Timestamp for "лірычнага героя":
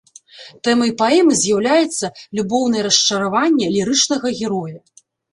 3.75-4.77